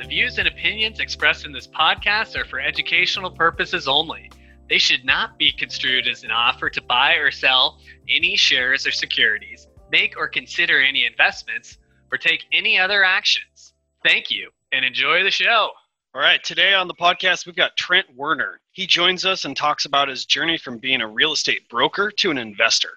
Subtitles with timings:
[0.00, 4.30] the views and opinions expressed in this podcast are for educational purposes only.
[4.66, 8.92] They should not be construed as an offer to buy or sell any shares or
[8.92, 11.76] securities, make or consider any investments,
[12.10, 13.74] or take any other actions.
[14.02, 15.68] Thank you and enjoy the show.
[16.14, 18.58] All right, today on the podcast, we've got Trent Werner.
[18.72, 22.30] He joins us and talks about his journey from being a real estate broker to
[22.30, 22.92] an investor.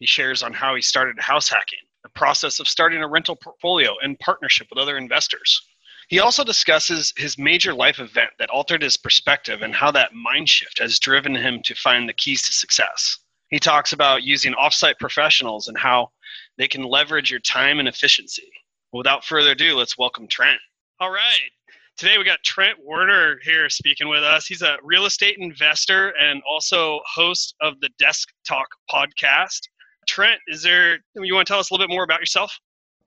[0.00, 3.94] He shares on how he started house hacking, the process of starting a rental portfolio
[4.02, 5.67] in partnership with other investors
[6.08, 10.48] he also discusses his major life event that altered his perspective and how that mind
[10.48, 13.18] shift has driven him to find the keys to success.
[13.50, 16.10] He talks about using offsite professionals and how
[16.56, 18.50] they can leverage your time and efficiency.
[18.92, 20.58] Without further ado, let's welcome Trent.
[20.98, 21.50] All right.
[21.98, 24.46] Today we got Trent Werner here speaking with us.
[24.46, 29.60] He's a real estate investor and also host of the Desk Talk podcast.
[30.06, 32.58] Trent, is there you want to tell us a little bit more about yourself?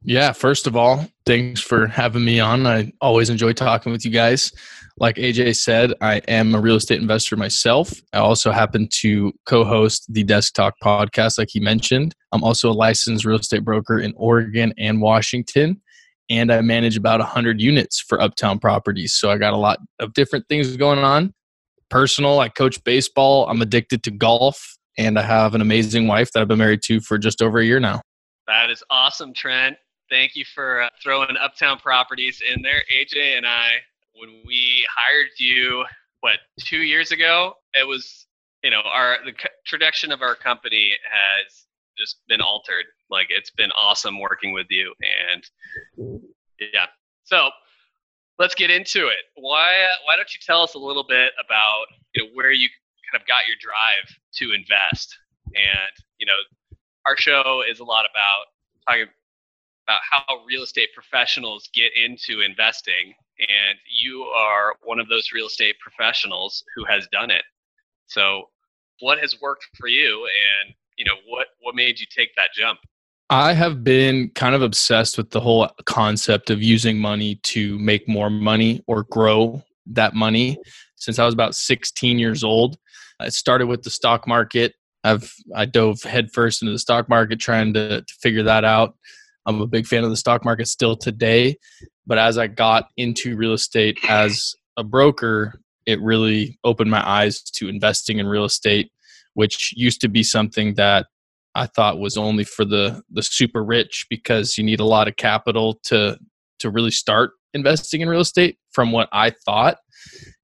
[0.03, 2.65] Yeah, first of all, thanks for having me on.
[2.65, 4.51] I always enjoy talking with you guys.
[4.97, 7.93] Like AJ said, I am a real estate investor myself.
[8.11, 12.15] I also happen to co host the Desk Talk podcast, like he mentioned.
[12.31, 15.79] I'm also a licensed real estate broker in Oregon and Washington,
[16.31, 19.13] and I manage about 100 units for Uptown Properties.
[19.13, 21.31] So I got a lot of different things going on.
[21.89, 26.41] Personal, I coach baseball, I'm addicted to golf, and I have an amazing wife that
[26.41, 28.01] I've been married to for just over a year now.
[28.47, 29.77] That is awesome, Trent
[30.11, 32.83] thank you for uh, throwing Uptown Properties in there.
[32.93, 33.69] AJ and I,
[34.13, 35.85] when we hired you,
[36.19, 38.27] what two years ago, it was
[38.63, 39.33] you know our the
[39.65, 41.65] tradition of our company has
[41.97, 42.85] just been altered.
[43.09, 44.93] Like it's been awesome working with you,
[45.33, 46.21] and
[46.59, 46.85] yeah.
[47.23, 47.49] So
[48.37, 49.23] let's get into it.
[49.35, 52.67] Why why don't you tell us a little bit about you know where you
[53.11, 55.17] kind of got your drive to invest?
[55.47, 56.77] And you know,
[57.07, 58.45] our show is a lot about
[58.87, 59.07] talking
[59.91, 65.47] about how real estate professionals get into investing and you are one of those real
[65.47, 67.43] estate professionals who has done it.
[68.05, 68.49] So
[68.99, 70.27] what has worked for you
[70.65, 72.79] and you know what what made you take that jump?
[73.29, 78.07] I have been kind of obsessed with the whole concept of using money to make
[78.07, 80.59] more money or grow that money
[80.95, 82.77] since i was about 16 years old.
[83.19, 84.75] I started with the stock market.
[85.03, 88.95] I've i dove headfirst into the stock market trying to, to figure that out
[89.45, 91.57] I'm a big fan of the stock market still today.
[92.05, 97.41] But as I got into real estate as a broker, it really opened my eyes
[97.41, 98.91] to investing in real estate,
[99.33, 101.07] which used to be something that
[101.55, 105.17] I thought was only for the the super rich because you need a lot of
[105.17, 106.17] capital to
[106.59, 109.77] to really start investing in real estate from what I thought.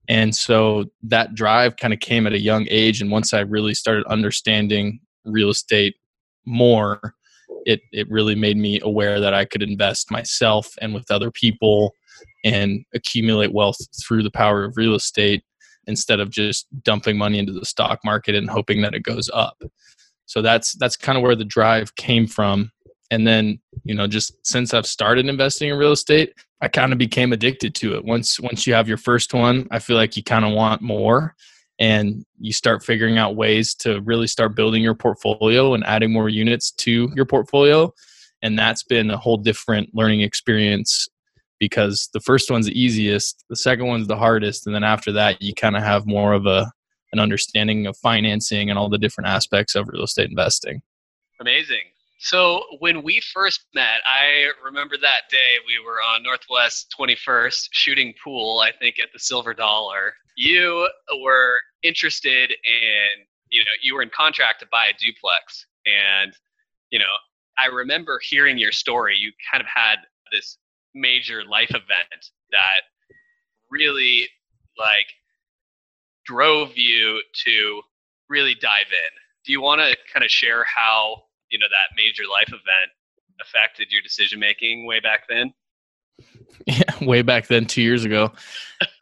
[0.09, 3.73] And so that drive kind of came at a young age and once I really
[3.73, 5.95] started understanding real estate
[6.45, 7.13] more,
[7.65, 11.93] it it really made me aware that I could invest myself and with other people
[12.43, 15.43] and accumulate wealth through the power of real estate
[15.87, 19.61] instead of just dumping money into the stock market and hoping that it goes up.
[20.25, 22.71] So that's that's kind of where the drive came from.
[23.09, 26.97] And then, you know, just since I've started investing in real estate, I kind of
[26.97, 28.03] became addicted to it.
[28.03, 31.35] Once once you have your first one, I feel like you kind of want more
[31.79, 36.29] and you start figuring out ways to really start building your portfolio and adding more
[36.29, 37.93] units to your portfolio.
[38.41, 41.07] And that's been a whole different learning experience
[41.59, 45.41] because the first one's the easiest the second one's the hardest and then after that
[45.41, 46.71] you kind of have more of a
[47.13, 50.81] an understanding of financing and all the different aspects of real estate investing.
[51.39, 51.83] Amazing.
[52.19, 58.13] So when we first met i remember that day we were on northwest 21st shooting
[58.23, 60.13] pool i think at the silver dollar.
[60.35, 60.88] You
[61.23, 65.65] were interested in you know you were in contract to buy a duplex.
[65.85, 66.33] And
[66.91, 67.06] you know
[67.57, 69.15] i remember hearing your story.
[69.18, 69.97] You kind of had
[70.31, 70.57] this
[70.94, 72.81] major life event that
[73.69, 74.27] really
[74.77, 75.07] like
[76.25, 77.81] drove you to
[78.29, 79.09] really dive in.
[79.45, 82.91] Do you want to kind of share how you know that major life event
[83.41, 85.53] affected your decision making way back then?
[86.65, 88.31] Yeah way back then two years ago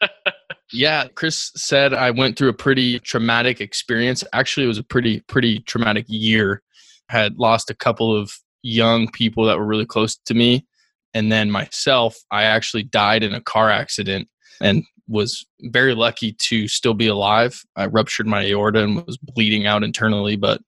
[0.72, 4.24] Yeah, Chris said I went through a pretty traumatic experience.
[4.32, 6.62] Actually, it was a pretty pretty traumatic year.
[7.08, 8.32] had lost a couple of
[8.62, 10.66] young people that were really close to me,
[11.14, 14.28] and then myself, I actually died in a car accident.
[14.60, 17.62] And was very lucky to still be alive.
[17.76, 20.60] I ruptured my aorta and was bleeding out internally, but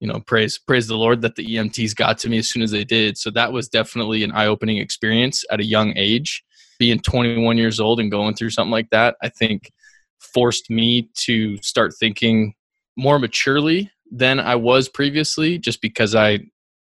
[0.00, 2.72] you know, praise praise the Lord that the EMTs got to me as soon as
[2.72, 3.16] they did.
[3.16, 6.42] So that was definitely an eye-opening experience at a young age.
[6.82, 9.70] Being 21 years old and going through something like that, I think
[10.18, 12.54] forced me to start thinking
[12.96, 16.40] more maturely than I was previously just because I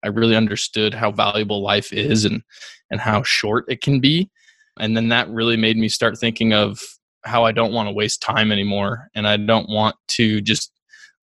[0.05, 2.43] I really understood how valuable life is and
[2.91, 4.31] and how short it can be.
[4.79, 6.79] And then that really made me start thinking of
[7.25, 10.73] how I don't want to waste time anymore and I don't want to just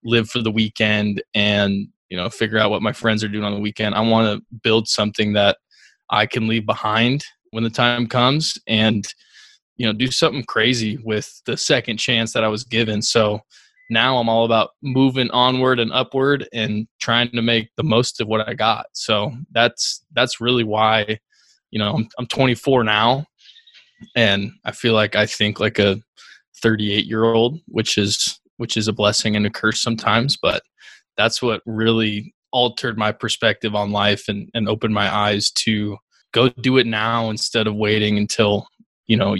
[0.02, 3.54] live for the weekend and you know figure out what my friends are doing on
[3.54, 3.94] the weekend.
[3.94, 5.58] I want to build something that
[6.10, 7.24] I can leave behind
[7.54, 9.06] when the time comes and
[9.76, 13.00] you know do something crazy with the second chance that I was given.
[13.00, 13.40] So
[13.90, 18.26] now I'm all about moving onward and upward and trying to make the most of
[18.26, 18.86] what I got.
[18.92, 21.20] So that's that's really why,
[21.70, 23.24] you know, I'm I'm 24 now,
[24.16, 26.00] and I feel like I think like a
[26.60, 30.36] 38 year old, which is which is a blessing and a curse sometimes.
[30.36, 30.62] But
[31.16, 35.98] that's what really altered my perspective on life and and opened my eyes to
[36.34, 38.68] go do it now instead of waiting until
[39.06, 39.36] you know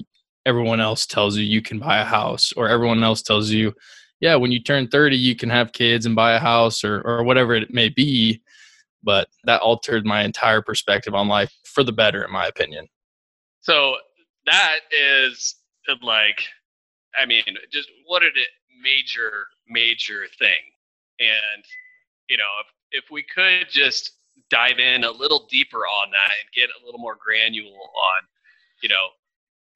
[0.47, 3.75] everyone else tells you you can buy a house or everyone else tells you
[4.25, 7.25] yeah, when you turn 30, you can have kids and buy a house or, or
[7.25, 8.41] whatever it may be.
[9.03, 12.89] But that altered my entire perspective on life for the better, in my opinion.
[13.61, 13.97] So
[14.47, 15.57] that is
[16.03, 16.43] like,
[17.15, 18.31] I mean, just what a
[18.83, 20.73] major, major thing.
[21.21, 21.65] And,
[22.31, 22.45] you know,
[22.93, 24.13] if, if we could just
[24.55, 28.23] dive in a little deeper on that and get a little more granular on,
[28.83, 29.09] you know,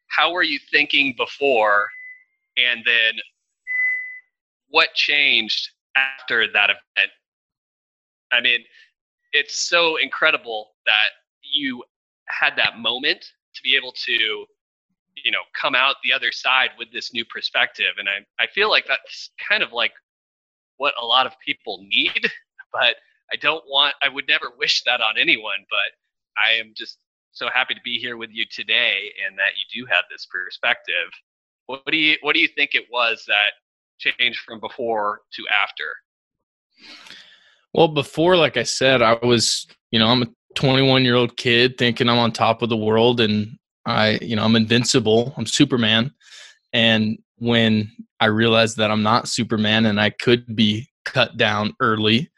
[0.06, 1.88] how were you thinking before?
[2.56, 3.14] And then
[4.68, 7.10] what changed after that event?
[8.30, 8.60] I mean,
[9.32, 11.08] it's so incredible that
[11.42, 11.82] you
[12.28, 16.92] had that moment to be able to, you know, come out the other side with
[16.92, 17.94] this new perspective.
[17.98, 19.92] And I, I feel like that's kind of like
[20.76, 22.30] what a lot of people need,
[22.72, 22.94] but
[23.32, 26.98] I don't want, I would never wish that on anyone, but I am just
[27.32, 31.10] so happy to be here with you today and that you do have this perspective.
[31.66, 33.52] What do you, what do you think it was that
[33.98, 35.84] changed from before to after?
[37.74, 41.76] Well, before, like I said, I was, you know, I'm a 21 year old kid
[41.78, 45.34] thinking I'm on top of the world and I, you know, I'm invincible.
[45.36, 46.12] I'm Superman.
[46.72, 47.90] And when
[48.20, 52.30] I realized that I'm not Superman and I could be cut down early,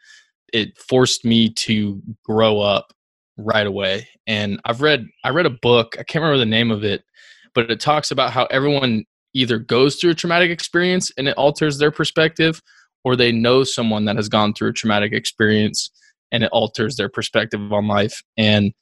[0.51, 2.93] it forced me to grow up
[3.37, 4.07] right away.
[4.27, 7.03] And I've read, I read a book, I can't remember the name of it,
[7.53, 11.77] but it talks about how everyone either goes through a traumatic experience and it alters
[11.77, 12.61] their perspective
[13.03, 15.89] or they know someone that has gone through a traumatic experience
[16.31, 18.73] and it alters their perspective on life and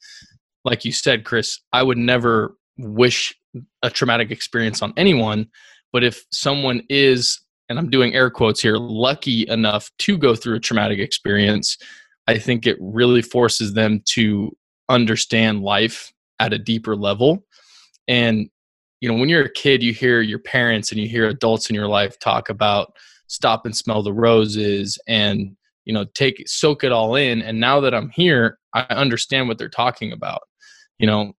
[0.64, 3.34] like you said chris i would never wish
[3.82, 5.46] a traumatic experience on anyone
[5.92, 7.40] but if someone is
[7.70, 11.78] and i'm doing air quotes here lucky enough to go through a traumatic experience
[12.26, 14.54] i think it really forces them to
[14.90, 17.44] understand life at a deeper level.
[18.08, 18.50] And
[19.00, 21.74] you know when you're a kid you hear your parents and you hear adults in
[21.74, 22.92] your life talk about
[23.28, 25.56] stop and smell the roses and
[25.86, 27.40] you know take soak it all in.
[27.40, 30.42] And now that i'm here i understand what they're talking about.
[30.98, 31.32] You know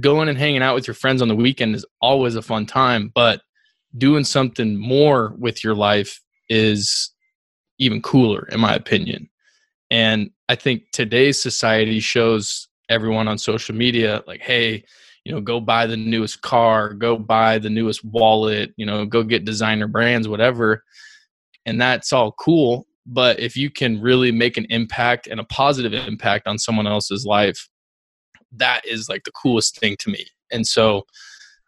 [0.00, 3.10] going and hanging out with your friends on the weekend is always a fun time
[3.14, 3.40] but
[3.96, 7.12] doing something more with your life is
[7.78, 9.28] even cooler in my opinion.
[9.90, 14.84] And i think today's society shows everyone on social media like hey
[15.24, 19.22] you know go buy the newest car go buy the newest wallet you know go
[19.24, 20.82] get designer brands whatever.
[21.64, 22.86] And that's all cool.
[23.06, 27.26] But if you can really make an impact and a positive impact on someone else's
[27.26, 27.68] life
[28.52, 30.26] that is like the coolest thing to me.
[30.50, 31.06] And so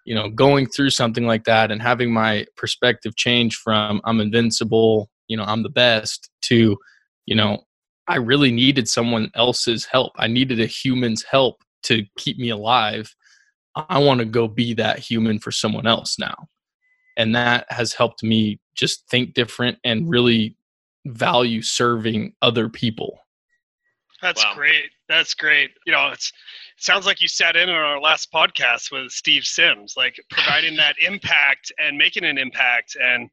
[0.09, 5.11] you know going through something like that and having my perspective change from i'm invincible
[5.29, 6.77] you know i'm the best to
[7.27, 7.63] you know
[8.07, 13.15] i really needed someone else's help i needed a human's help to keep me alive
[13.89, 16.49] I want to go be that human for someone else now.
[17.17, 20.57] And that has helped me just think different and really
[21.07, 23.19] value serving other people.
[24.23, 24.55] That's wow.
[24.57, 24.91] great.
[25.09, 25.71] That's great.
[25.87, 29.45] You know, it's it sounds like you sat in on our last podcast with Steve
[29.45, 33.29] Sims, like providing that impact and making an impact and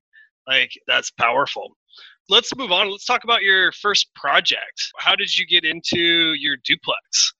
[0.47, 1.75] like that's powerful.
[2.27, 2.89] Let's move on.
[2.89, 4.91] Let's talk about your first project.
[4.97, 7.33] How did you get into your duplex?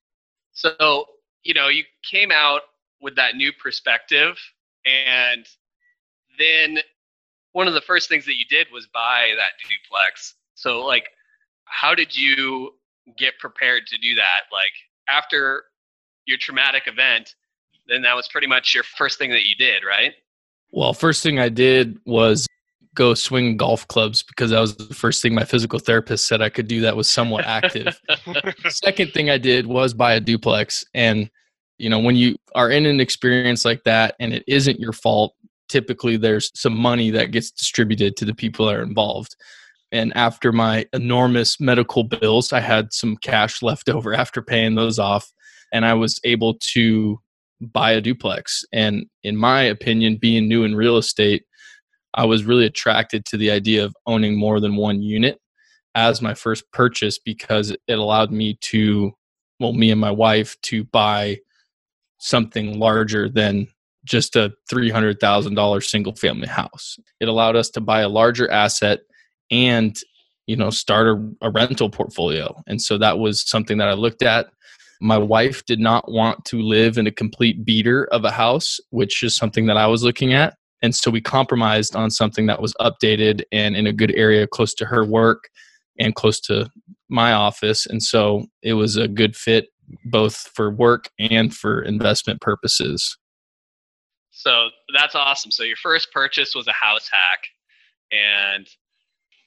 [0.54, 1.06] So,
[1.44, 2.62] you know, you came out
[3.02, 4.38] with that new perspective.
[4.86, 5.46] And
[6.38, 6.80] then
[7.54, 10.36] one of the first things that you did was buy that duplex.
[10.54, 11.10] So, like,
[11.66, 12.72] how did you
[13.18, 14.44] get prepared to do that?
[14.52, 14.74] Like,
[15.10, 15.64] after
[16.26, 17.36] your traumatic event,
[17.88, 20.14] then that was pretty much your first thing that you did, right?
[20.72, 22.48] Well, first thing I did was
[22.96, 26.50] go swing golf clubs because that was the first thing my physical therapist said I
[26.50, 28.00] could do that was somewhat active.
[28.70, 30.84] Second thing I did was buy a duplex.
[30.94, 31.30] And,
[31.78, 35.36] you know, when you are in an experience like that and it isn't your fault,
[35.68, 39.36] typically there's some money that gets distributed to the people that are involved.
[39.92, 45.00] And after my enormous medical bills, I had some cash left over after paying those
[45.00, 45.32] off.
[45.76, 47.20] And I was able to
[47.60, 48.64] buy a duplex.
[48.72, 51.44] And in my opinion, being new in real estate,
[52.14, 55.38] I was really attracted to the idea of owning more than one unit
[55.94, 59.12] as my first purchase because it allowed me to,
[59.60, 61.40] well, me and my wife to buy
[62.20, 63.68] something larger than
[64.06, 66.98] just a $300,000 single family house.
[67.20, 69.02] It allowed us to buy a larger asset
[69.52, 69.98] and,
[70.48, 72.64] you know, start a, a rental portfolio.
[72.66, 74.48] And so that was something that I looked at.
[75.02, 79.24] My wife did not want to live in a complete beater of a house, which
[79.24, 80.56] is something that I was looking at.
[80.82, 84.74] And so we compromised on something that was updated and in a good area close
[84.76, 85.50] to her work
[86.00, 86.70] and close to
[87.10, 87.86] my office.
[87.86, 89.68] And so it was a good fit
[90.06, 93.18] both for work and for investment purposes.
[94.32, 95.52] So that's awesome.
[95.52, 97.48] So your first purchase was a house hack.
[98.12, 98.68] And,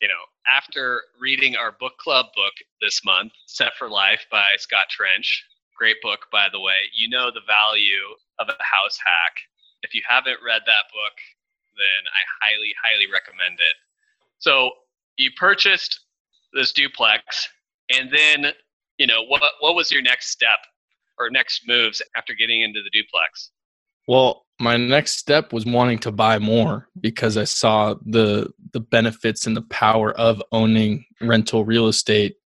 [0.00, 0.14] you know,
[0.54, 5.44] after reading our book club book this month, Set for Life by Scott Trench,
[5.76, 9.34] great book, by the way, you know the value of a house hack
[9.82, 11.16] if you haven't read that book,
[11.76, 13.76] then I highly, highly recommend it.
[14.38, 14.70] So
[15.16, 16.00] you purchased
[16.52, 17.48] this duplex,
[17.90, 18.52] and then
[18.98, 19.42] you know what?
[19.60, 20.58] What was your next step
[21.18, 23.50] or next moves after getting into the duplex?
[24.06, 29.46] Well, my next step was wanting to buy more because I saw the the benefits
[29.46, 32.36] and the power of owning rental real estate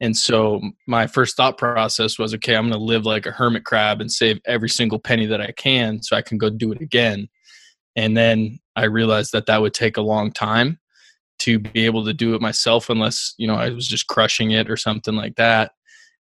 [0.00, 3.64] and so my first thought process was, okay, I'm going to live like a hermit
[3.64, 6.80] crab and save every single penny that I can so I can go do it
[6.80, 7.28] again.
[7.94, 10.78] And then I realized that that would take a long time
[11.38, 14.70] to be able to do it myself unless, you know, I was just crushing it
[14.70, 15.72] or something like that.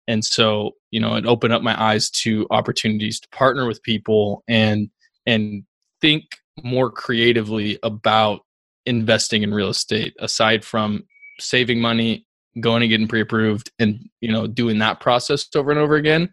[0.06, 4.42] And so, you know, it opened up my eyes to opportunities to partner with people
[4.48, 4.90] and
[5.26, 5.64] and
[6.00, 6.24] think
[6.62, 8.40] more creatively about
[8.86, 11.04] investing in real estate aside from
[11.38, 12.26] saving money
[12.60, 16.28] going and getting pre-approved and you know doing that process over and over again.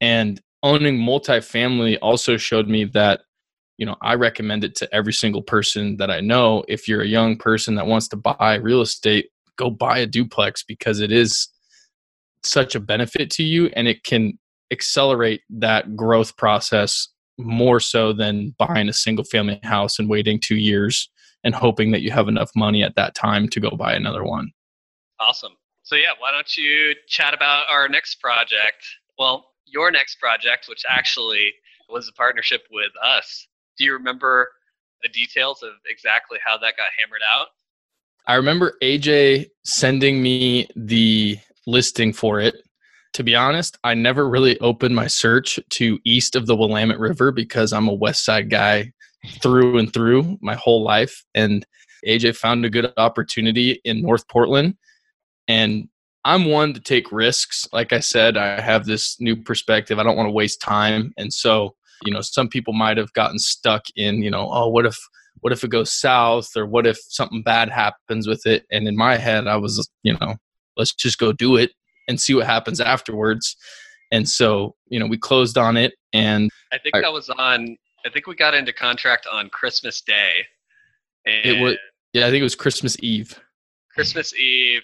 [0.00, 3.22] And owning multifamily also showed me that
[3.78, 6.64] you know i recommend it to every single person that i know.
[6.68, 10.62] If you're a young person that wants to buy real estate go buy a duplex
[10.62, 11.48] because it is
[12.42, 14.38] such a benefit to you and it can
[14.70, 17.08] accelerate that growth process
[17.40, 21.10] more so than buying a single family house and waiting 2 years
[21.42, 24.50] and hoping that you have enough money at that time to go buy another one
[25.20, 25.52] Awesome.
[25.82, 28.82] So yeah, why don't you chat about our next project?
[29.18, 31.52] Well, your next project, which actually
[31.88, 33.46] was a partnership with us.
[33.76, 34.48] Do you remember
[35.02, 37.48] the details of exactly how that got hammered out?
[38.26, 42.54] I remember AJ sending me the listing for it.
[43.14, 47.32] To be honest, I never really opened my search to east of the Willamette River
[47.32, 48.92] because I'm a West Side guy
[49.42, 51.24] through and through my whole life.
[51.34, 51.66] And
[52.06, 54.76] AJ found a good opportunity in North Portland
[55.48, 55.88] and
[56.24, 57.66] I'm one to take risks.
[57.72, 59.98] Like I said, I have this new perspective.
[59.98, 61.12] I don't want to waste time.
[61.16, 61.74] And so,
[62.04, 64.98] you know, some people might have gotten stuck in, you know, oh, what if
[65.40, 68.64] what if it goes south or what if something bad happens with it?
[68.70, 70.36] And in my head, I was, you know,
[70.76, 71.72] let's just go do it
[72.10, 73.56] and see what happens afterwards.
[74.12, 77.76] And so, you know, we closed on it and I think I, that was on
[78.04, 80.44] I think we got into contract on Christmas Day.
[81.24, 81.76] it was
[82.12, 83.38] yeah, I think it was Christmas Eve.
[83.94, 84.82] Christmas Eve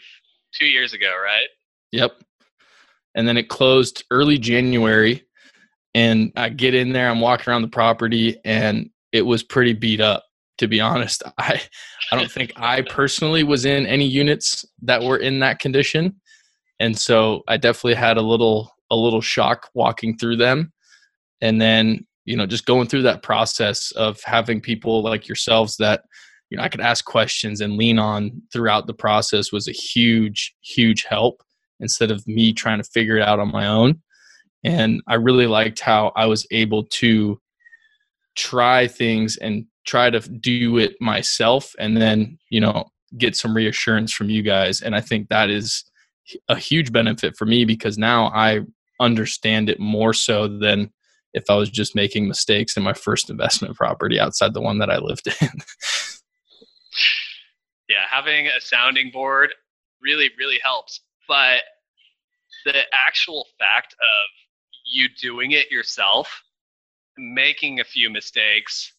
[0.54, 1.48] two years ago, right?
[1.92, 2.22] Yep.
[3.14, 5.24] And then it closed early January.
[5.94, 10.00] And I get in there, I'm walking around the property, and it was pretty beat
[10.00, 10.24] up,
[10.58, 11.22] to be honest.
[11.38, 11.60] I,
[12.12, 16.20] I don't think I personally was in any units that were in that condition.
[16.78, 20.72] And so I definitely had a little a little shock walking through them.
[21.40, 26.02] And then, you know, just going through that process of having people like yourselves that
[26.50, 30.54] you know I could ask questions and lean on throughout the process was a huge
[30.62, 31.42] huge help
[31.80, 34.00] instead of me trying to figure it out on my own
[34.64, 37.40] and I really liked how I was able to
[38.36, 42.84] try things and try to do it myself and then you know
[43.18, 45.84] get some reassurance from you guys and I think that is
[46.48, 46.94] a huge mm-hmm.
[46.94, 48.60] benefit for me because now I
[49.00, 50.90] understand it more so than
[51.34, 54.90] if I was just making mistakes in my first investment property outside the one that
[54.90, 55.48] I lived in.
[57.88, 59.52] yeah, having a sounding board
[60.00, 61.00] really, really helps.
[61.28, 61.62] But
[62.64, 64.28] the actual fact of
[64.90, 66.42] you doing it yourself,
[67.18, 68.92] making a few mistakes,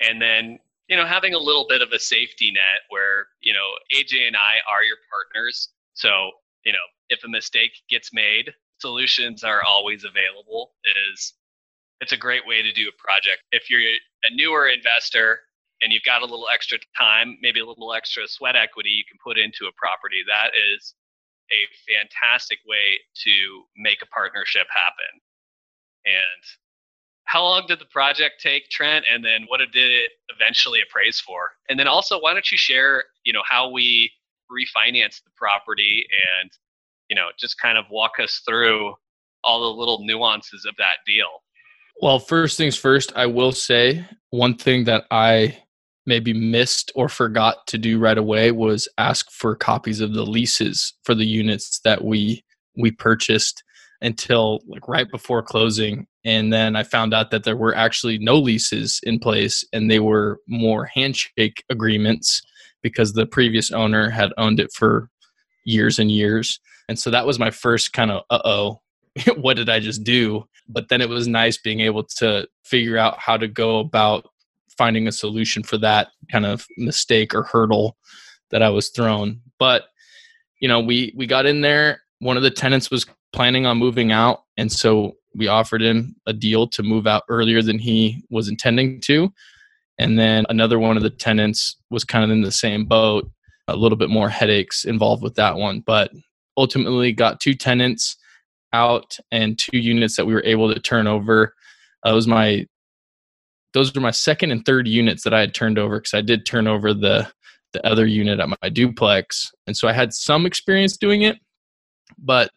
[0.00, 3.68] and then you know having a little bit of a safety net where you know
[3.94, 5.68] AJ and I are your partners.
[5.94, 6.30] So
[6.64, 10.72] you know if a mistake gets made, solutions are always available.
[11.12, 11.34] Is
[12.00, 13.42] it's a great way to do a project.
[13.52, 15.40] If you're a newer investor
[15.80, 19.18] and you've got a little extra time, maybe a little extra sweat equity you can
[19.22, 20.94] put into a property, that is
[21.52, 21.60] a
[21.92, 25.20] fantastic way to make a partnership happen.
[26.04, 26.42] And
[27.24, 29.04] how long did the project take, Trent?
[29.10, 31.52] And then what did it eventually appraise for?
[31.68, 34.10] And then also, why don't you share, you know, how we
[34.54, 36.06] refinanced the property
[36.40, 36.50] and,
[37.08, 38.94] you know, just kind of walk us through
[39.42, 41.42] all the little nuances of that deal.
[42.00, 45.58] Well, first things first, I will say one thing that I
[46.06, 50.94] maybe missed or forgot to do right away was ask for copies of the leases
[51.04, 52.44] for the units that we
[52.76, 53.62] we purchased
[54.00, 58.36] until like right before closing and then i found out that there were actually no
[58.36, 62.42] leases in place and they were more handshake agreements
[62.84, 65.10] because the previous owner had owned it for
[65.64, 68.80] years and years and so that was my first kind of uh-oh
[69.36, 73.18] what did i just do but then it was nice being able to figure out
[73.18, 74.26] how to go about
[74.76, 77.96] finding a solution for that kind of mistake or hurdle
[78.50, 79.40] that I was thrown.
[79.58, 79.84] But
[80.60, 82.02] you know, we we got in there.
[82.20, 86.32] One of the tenants was planning on moving out, and so we offered him a
[86.32, 89.32] deal to move out earlier than he was intending to.
[89.98, 93.30] And then another one of the tenants was kind of in the same boat,
[93.68, 96.10] a little bit more headaches involved with that one, but
[96.56, 98.16] ultimately got two tenants
[98.72, 101.54] out and two units that we were able to turn over.
[102.06, 102.66] Uh, was my
[103.72, 106.46] those were my second and third units that I had turned over because I did
[106.46, 107.28] turn over the
[107.72, 111.38] the other unit at my duplex, and so I had some experience doing it,
[112.18, 112.50] but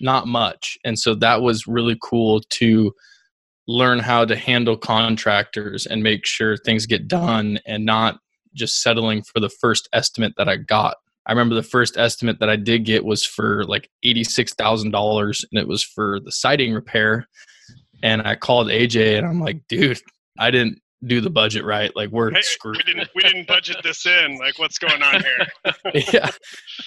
[0.00, 0.78] not much.
[0.84, 2.94] And so that was really cool to
[3.68, 8.18] learn how to handle contractors and make sure things get done and not
[8.54, 10.96] just settling for the first estimate that I got.
[11.26, 15.66] I remember the first estimate that I did get was for like $86,000 and it
[15.66, 17.26] was for the siding repair.
[18.02, 19.98] And I called AJ and I'm like, dude,
[20.38, 21.94] I didn't do the budget right.
[21.96, 22.76] Like we're hey, screwed.
[22.78, 24.38] We didn't we didn't budget this in.
[24.38, 25.72] Like what's going on here?
[26.12, 26.30] yeah.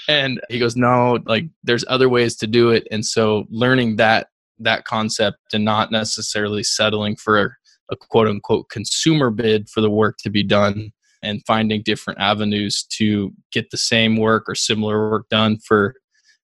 [0.07, 2.87] And he goes, No, like there's other ways to do it.
[2.91, 4.27] And so learning that
[4.59, 7.57] that concept and not necessarily settling for
[7.89, 10.91] a quote unquote consumer bid for the work to be done
[11.21, 15.95] and finding different avenues to get the same work or similar work done for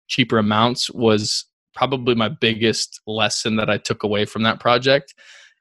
[0.08, 5.14] cheaper amounts was probably my biggest lesson that I took away from that project.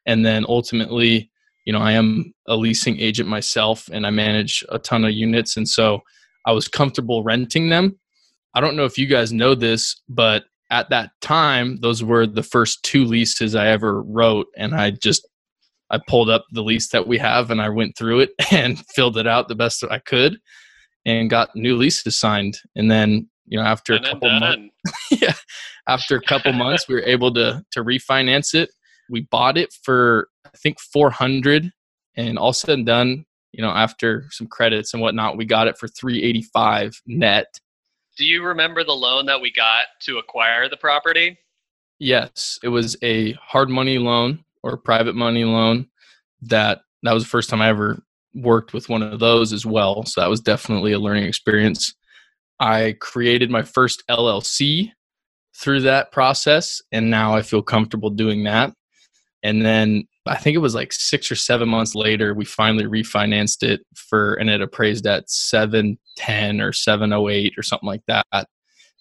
[0.07, 1.31] And then ultimately,
[1.65, 5.57] you know, I am a leasing agent myself and I manage a ton of units.
[5.57, 6.03] And so
[6.47, 7.99] I was comfortable renting them.
[8.55, 12.43] I don't know if you guys know this, but at that time, those were the
[12.43, 14.49] first two leases I ever wrote.
[14.57, 15.27] And I just,
[15.89, 19.17] I pulled up the lease that we have and I went through it and filled
[19.17, 20.39] it out the best I could
[21.07, 22.59] and got new leases signed.
[22.75, 24.75] And then, you know, after a couple months,
[25.13, 25.35] yeah,
[25.87, 28.71] after a couple months, we were able to, to refinance it.
[29.09, 31.71] We bought it for I think 400
[32.17, 35.79] and all said and done, you know, after some credits and whatnot, we got it
[35.79, 37.61] for 385 net.
[38.17, 41.39] Do you remember the loan that we got to acquire the property?
[41.99, 45.89] Yes, it was a hard money loan or private money loan
[46.43, 48.03] that that was the first time I ever
[48.35, 50.05] worked with one of those as well.
[50.05, 51.95] So that was definitely a learning experience.
[52.61, 54.91] I created my first LLC
[55.57, 58.73] through that process and now I feel comfortable doing that.
[59.43, 63.63] And then I think it was like six or seven months later, we finally refinanced
[63.63, 68.49] it for, and it appraised at 710 or 708 or something like that.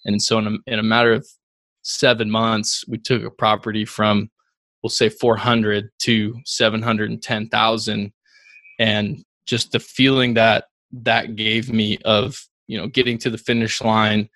[0.04, 1.26] And so in a, in a matter of
[1.82, 4.30] seven months, we took a property from,
[4.82, 8.12] we'll say 400 to 710,000.
[8.78, 13.80] And just the feeling that that gave me of, you know, getting to the finish
[13.82, 14.28] line.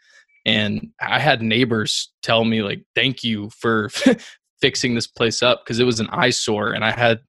[0.47, 3.91] And I had neighbors tell me like, thank you for
[4.61, 7.21] fixing this place up because it was an eyesore and I had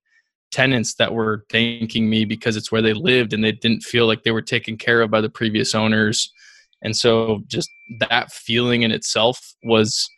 [0.52, 4.24] tenants that were thanking me because it's where they lived and they didn't feel like
[4.24, 6.32] they were taken care of by the previous owners.
[6.82, 10.10] And so just that feeling in itself was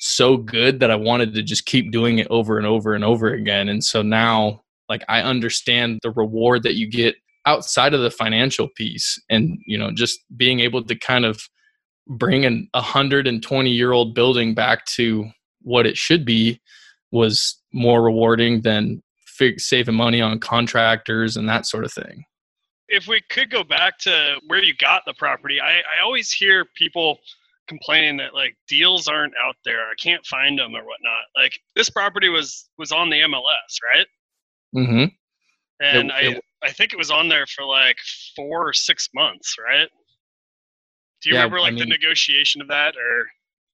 [0.00, 3.32] so good that I wanted to just keep doing it over and over and over
[3.32, 3.68] again.
[3.68, 8.68] And so now like I understand the reward that you get outside of the financial
[8.68, 11.40] piece and you know just being able to kind of
[12.06, 15.26] bring an 120 year old building back to
[15.62, 16.60] what it should be
[17.10, 22.24] was more rewarding than fig- saving money on contractors and that sort of thing.
[22.88, 26.64] If we could go back to where you got the property, I, I always hear
[26.74, 27.18] people
[27.68, 29.80] complaining that like deals aren't out there.
[29.80, 31.24] I can't find them or whatnot.
[31.36, 34.06] Like this property was was on the MLS, right?
[34.74, 35.04] Mm-hmm.
[35.80, 37.96] And it, it, I I think it was on there for like
[38.34, 39.88] four or six months, right?
[41.22, 43.26] Do you yeah, remember like I mean, the negotiation of that or?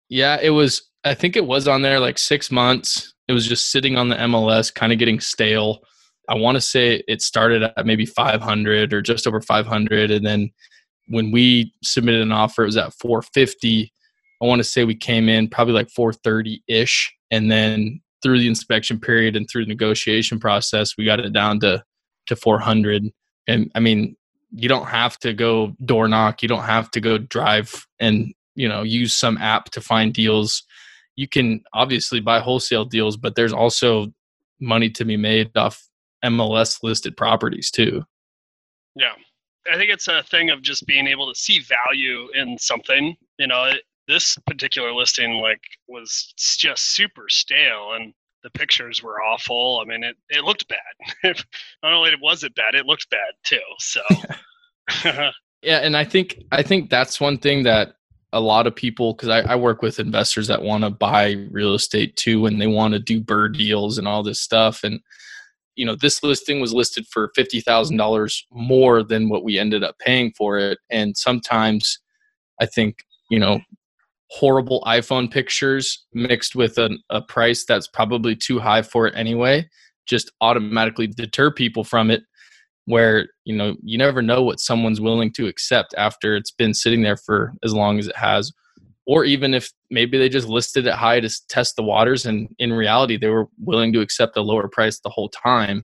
[0.09, 0.83] Yeah, it was.
[1.05, 3.13] I think it was on there like six months.
[3.29, 5.81] It was just sitting on the MLS, kind of getting stale.
[6.29, 10.51] I want to say it started at maybe 500 or just over 500, and then
[11.09, 13.93] when we submitted an offer, it was at 450.
[14.43, 18.49] I want to say we came in probably like 430 ish, and then through the
[18.49, 21.85] inspection period and through the negotiation process, we got it down to
[22.27, 23.11] to 400.
[23.47, 24.17] And I mean,
[24.51, 26.43] you don't have to go door knock.
[26.43, 30.63] You don't have to go drive and you know use some app to find deals.
[31.17, 34.13] You can obviously buy wholesale deals, but there's also
[34.61, 35.89] money to be made off
[36.25, 38.05] MLS listed properties too.
[38.97, 39.13] Yeah.
[39.73, 43.17] I think it's a thing of just being able to see value in something.
[43.39, 48.13] You know, it, this particular listing like was just super stale and
[48.43, 49.81] the pictures were awful.
[49.83, 51.43] I mean, it, it looked bad.
[51.83, 53.59] Not only was it bad, it looked bad too.
[53.79, 54.03] So,
[55.63, 57.95] yeah, and I think I think that's one thing that
[58.35, 61.75] a lot of people, because I, I work with investors that want to buy real
[61.75, 65.01] estate too, and they want to do bird deals and all this stuff, and
[65.77, 69.83] you know, this listing was listed for fifty thousand dollars more than what we ended
[69.83, 71.99] up paying for it, and sometimes
[72.61, 72.99] I think
[73.31, 73.61] you know
[74.31, 79.69] horrible iPhone pictures mixed with a price that's probably too high for it anyway
[80.07, 82.23] just automatically deter people from it
[82.87, 87.03] where you know you never know what someone's willing to accept after it's been sitting
[87.03, 88.53] there for as long as it has
[89.07, 92.73] or even if maybe they just listed it high to test the waters and in
[92.73, 95.83] reality they were willing to accept a lower price the whole time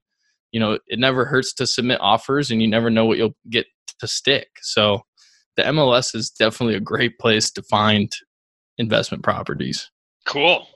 [0.52, 3.66] you know it never hurts to submit offers and you never know what you'll get
[3.98, 5.00] to stick so
[5.56, 8.14] the mls is definitely a great place to find
[8.80, 9.90] investment properties.
[10.26, 10.66] Cool.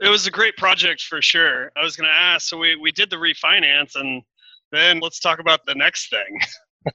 [0.00, 1.70] It was a great project for sure.
[1.76, 4.22] I was going to ask, so we, we did the refinance and
[4.72, 6.92] then let's talk about the next thing.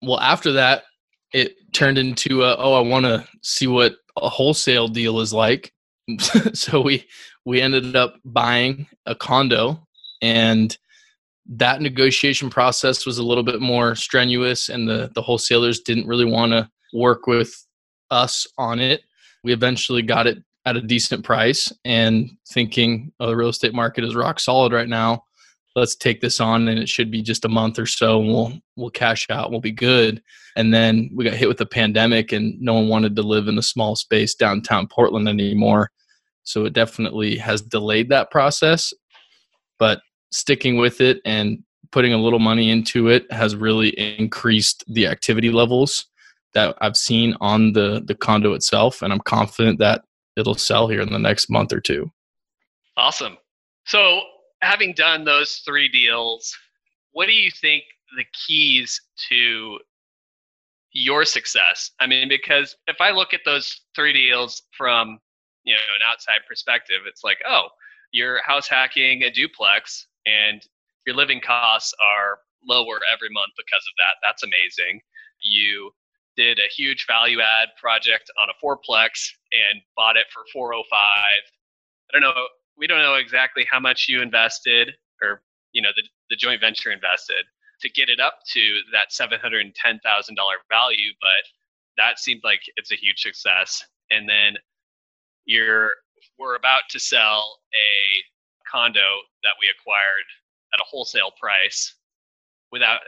[0.03, 0.85] well, after that,
[1.33, 5.72] it turned into, a, oh, I want to see what a wholesale deal is like.
[6.53, 7.07] so we
[7.44, 9.87] we ended up buying a condo
[10.20, 10.77] and
[11.46, 16.25] that negotiation process was a little bit more strenuous and the the wholesalers didn't really
[16.25, 17.55] want to work with
[18.11, 19.03] us on it.
[19.44, 24.05] We eventually got it at a decent price and thinking oh, the real estate market
[24.05, 25.25] is rock solid right now.
[25.75, 28.53] Let's take this on and it should be just a month or so and we'll
[28.77, 30.23] we'll cash out, we'll be good.
[30.57, 33.57] And then we got hit with the pandemic and no one wanted to live in
[33.57, 35.91] the small space downtown Portland anymore.
[36.45, 38.93] So it definitely has delayed that process.
[39.79, 45.07] But sticking with it and putting a little money into it has really increased the
[45.07, 46.07] activity levels
[46.55, 50.05] that I've seen on the the condo itself, and I'm confident that
[50.37, 52.11] it'll sell here in the next month or two.
[52.97, 53.39] Awesome.
[53.87, 54.23] So,
[54.62, 56.57] having done those three deals,
[57.12, 57.85] what do you think
[58.16, 59.79] the keys to
[60.92, 61.90] your success?
[62.01, 65.18] I mean, because if I look at those three deals from
[65.64, 67.68] you know an outside perspective, it's like, oh,
[68.12, 70.62] you're house hacking a duplex, and
[71.07, 74.27] your living costs are lower every month because of that.
[74.27, 75.01] That's amazing.
[75.40, 75.90] You
[76.37, 82.12] did a huge value add project on a fourplex and bought it for 405 i
[82.12, 82.46] don't know
[82.77, 86.91] we don't know exactly how much you invested or you know the, the joint venture
[86.91, 87.45] invested
[87.81, 88.61] to get it up to
[88.93, 89.73] that $710000
[90.71, 91.45] value but
[91.97, 94.55] that seemed like it's a huge success and then
[95.45, 95.91] you're
[96.39, 99.01] we're about to sell a condo
[99.43, 100.25] that we acquired
[100.73, 101.95] at a wholesale price
[102.71, 103.01] without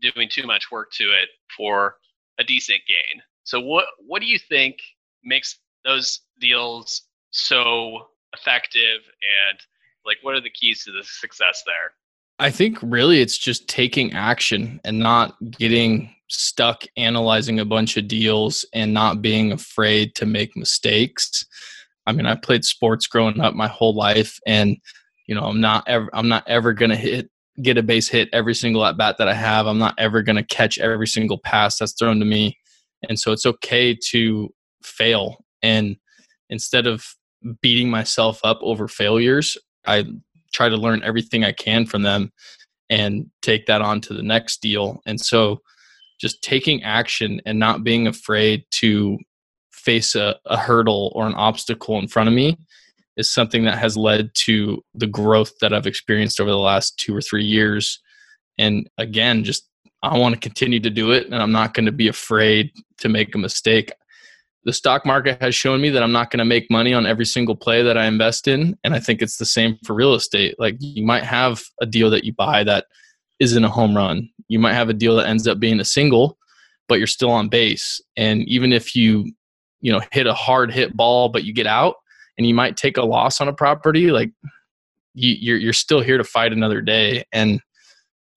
[0.00, 1.96] doing too much work to it for
[2.38, 3.22] a decent gain.
[3.44, 4.76] So what what do you think
[5.24, 9.00] makes those deals so effective
[9.50, 9.58] and
[10.04, 11.92] like what are the keys to the success there?
[12.38, 18.08] I think really it's just taking action and not getting stuck analyzing a bunch of
[18.08, 21.46] deals and not being afraid to make mistakes.
[22.06, 24.76] I mean, I played sports growing up my whole life and
[25.28, 28.28] you know, I'm not ever I'm not ever going to hit get a base hit
[28.32, 29.66] every single at bat that I have.
[29.66, 32.58] I'm not ever going to catch every single pass that's thrown to me.
[33.08, 35.44] And so it's okay to fail.
[35.62, 35.96] And
[36.48, 37.06] instead of
[37.60, 40.06] beating myself up over failures, I
[40.52, 42.32] try to learn everything I can from them
[42.90, 45.00] and take that on to the next deal.
[45.06, 45.62] And so
[46.20, 49.18] just taking action and not being afraid to
[49.72, 52.58] face a, a hurdle or an obstacle in front of me
[53.16, 57.14] is something that has led to the growth that I've experienced over the last two
[57.14, 58.00] or three years.
[58.58, 59.68] And again, just
[60.02, 63.08] I want to continue to do it and I'm not going to be afraid to
[63.08, 63.92] make a mistake.
[64.64, 67.24] The stock market has shown me that I'm not going to make money on every
[67.24, 68.78] single play that I invest in.
[68.84, 70.54] And I think it's the same for real estate.
[70.58, 72.86] Like you might have a deal that you buy that
[73.40, 74.28] isn't a home run.
[74.48, 76.38] You might have a deal that ends up being a single,
[76.88, 78.00] but you're still on base.
[78.16, 79.32] And even if you,
[79.80, 81.96] you know, hit a hard hit ball, but you get out
[82.38, 84.30] and you might take a loss on a property, like
[85.14, 87.24] you, you're, you're still here to fight another day.
[87.32, 87.60] And,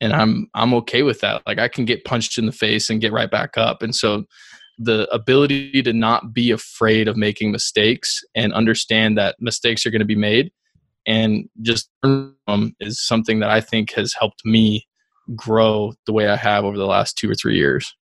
[0.01, 1.43] and I'm, I'm okay with that.
[1.45, 3.83] Like I can get punched in the face and get right back up.
[3.83, 4.25] And so
[4.77, 9.99] the ability to not be afraid of making mistakes and understand that mistakes are going
[9.99, 10.51] to be made
[11.07, 11.89] and just
[12.79, 14.87] is something that I think has helped me
[15.35, 17.95] grow the way I have over the last two or three years.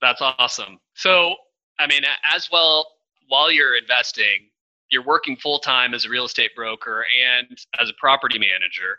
[0.00, 0.78] That's awesome.
[0.94, 1.34] So,
[1.78, 2.02] I mean,
[2.34, 2.86] as well,
[3.28, 4.50] while you're investing,
[4.90, 8.98] you're working full time as a real estate broker and as a property manager.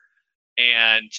[0.57, 1.11] And,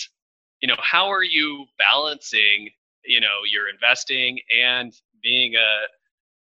[0.60, 2.70] you know, how are you balancing,
[3.04, 5.68] you know, your investing and being a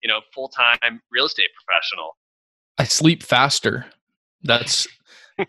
[0.02, 2.16] you know full-time real estate professional.
[2.78, 3.86] I sleep faster.
[4.42, 4.88] That's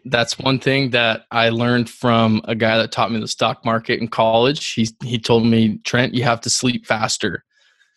[0.06, 4.00] that's one thing that i learned from a guy that taught me the stock market
[4.00, 4.74] in college.
[4.74, 7.44] He he told me trent you have to sleep faster.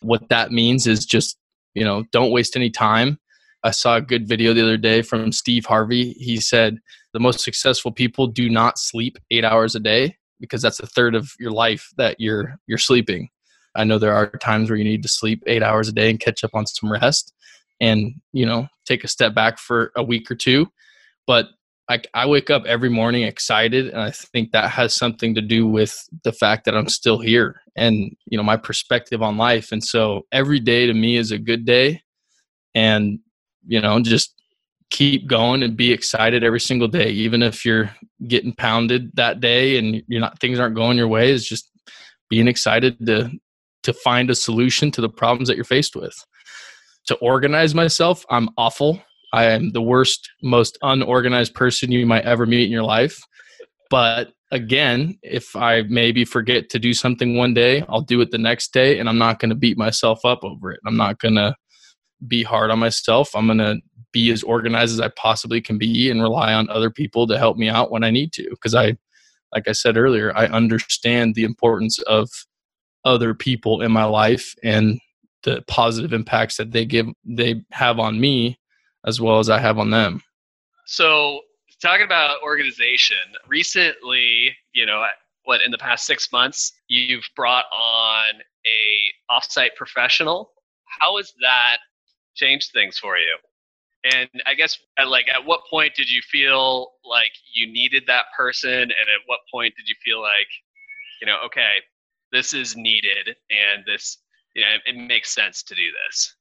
[0.01, 1.37] What that means is just
[1.73, 3.19] you know don't waste any time.
[3.63, 6.13] I saw a good video the other day from steve harvey.
[6.13, 6.79] He said
[7.13, 11.15] the most successful people do not sleep 8 hours a day because that's a third
[11.15, 13.29] of your life that you're you're sleeping
[13.75, 16.19] I know there are times where you need to sleep eight hours a day and
[16.19, 17.33] catch up on some rest
[17.81, 20.67] and, you know, take a step back for a week or two.
[21.27, 21.47] But
[21.89, 23.89] I, I wake up every morning excited.
[23.89, 27.61] And I think that has something to do with the fact that I'm still here
[27.75, 29.71] and, you know, my perspective on life.
[29.71, 32.01] And so every day to me is a good day.
[32.73, 33.19] And,
[33.67, 34.35] you know, just
[34.91, 37.89] keep going and be excited every single day even if you're
[38.27, 41.71] getting pounded that day and you're not things aren't going your way is just
[42.29, 43.29] being excited to
[43.85, 46.15] to find a solution to the problems that you're faced with.
[47.07, 49.01] To organize myself, I'm awful.
[49.31, 53.21] I am the worst, most unorganized person you might ever meet in your life.
[53.89, 58.37] But again, if I maybe forget to do something one day, I'll do it the
[58.37, 60.79] next day and I'm not going to beat myself up over it.
[60.85, 61.55] I'm not going to
[62.27, 63.35] be hard on myself.
[63.35, 63.77] I'm going to
[64.11, 67.57] be as organized as I possibly can be and rely on other people to help
[67.57, 68.47] me out when I need to.
[68.49, 68.97] Because I,
[69.53, 72.29] like I said earlier, I understand the importance of
[73.05, 74.99] other people in my life and
[75.43, 78.59] the positive impacts that they give they have on me
[79.05, 80.21] as well as I have on them.
[80.87, 81.41] So,
[81.81, 85.05] talking about organization, recently, you know,
[85.43, 90.51] what in the past 6 months, you've brought on a offsite professional.
[90.99, 91.77] How has that
[92.35, 93.37] changed things for you?
[94.11, 98.25] And I guess at like at what point did you feel like you needed that
[98.35, 100.47] person and at what point did you feel like
[101.21, 101.81] you know, okay,
[102.31, 104.17] this is needed and this
[104.55, 106.35] you know it makes sense to do this.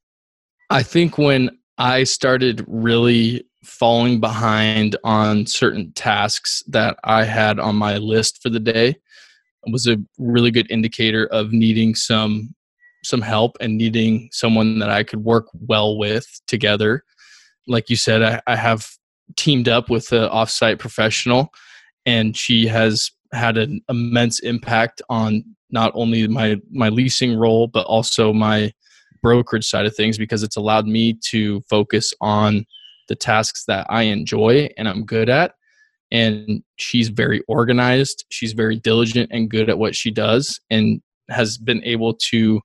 [0.70, 7.74] I think when i started really falling behind on certain tasks that i had on
[7.74, 8.94] my list for the day
[9.70, 12.54] was a really good indicator of needing some
[13.02, 17.04] some help and needing someone that i could work well with together.
[17.66, 18.88] Like you said i, I have
[19.36, 21.50] teamed up with an offsite professional
[22.06, 25.44] and she has had an immense impact on
[25.74, 28.72] not only my my leasing role but also my
[29.22, 32.64] brokerage side of things because it's allowed me to focus on
[33.08, 35.52] the tasks that I enjoy and I'm good at.
[36.10, 41.58] And she's very organized she's very diligent and good at what she does and has
[41.58, 42.60] been able to